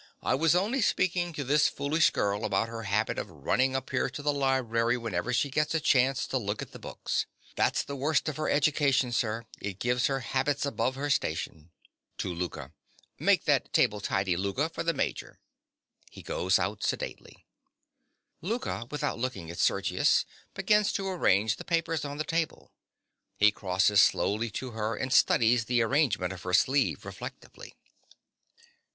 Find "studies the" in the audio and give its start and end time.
25.13-25.83